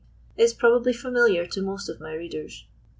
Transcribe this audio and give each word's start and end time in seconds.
is 0.35 0.51
probably 0.51 0.93
familiar 0.93 1.45
to 1.45 1.61
most 1.61 1.87
of 1.87 2.01
my 2.01 2.11
readers. 2.15 2.65